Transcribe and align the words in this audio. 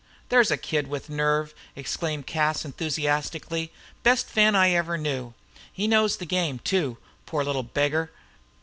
"There's 0.29 0.49
a 0.49 0.57
kid 0.57 0.87
with 0.87 1.11
nerve!" 1.11 1.53
exclaimed 1.75 2.25
Cas, 2.25 2.65
enthusiastically. 2.65 3.71
"Best 4.01 4.25
fan 4.27 4.55
I 4.55 4.71
ever 4.71 4.97
knew. 4.97 5.35
He 5.71 5.87
knows 5.87 6.17
the 6.17 6.25
game, 6.25 6.57
too. 6.57 6.97
Poor 7.27 7.43
little 7.43 7.61
beggar!" 7.61 8.09